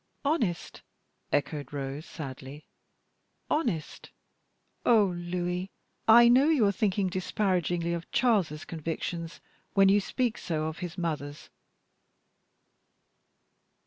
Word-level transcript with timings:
"Honest?" 0.25 0.81
echoed 1.31 1.71
Rose, 1.71 2.07
sadly, 2.07 2.65
"honest? 3.51 4.09
ah, 4.83 5.03
Louis! 5.13 5.69
I 6.07 6.27
know 6.27 6.49
you 6.49 6.65
are 6.65 6.71
thinking 6.71 7.07
disparagingly 7.07 7.93
of 7.93 8.09
Charles's 8.11 8.65
convictions, 8.65 9.41
when 9.75 9.89
you 9.89 10.01
speak 10.01 10.39
so 10.39 10.63
of 10.65 10.79
his 10.79 10.97
mother's." 10.97 11.51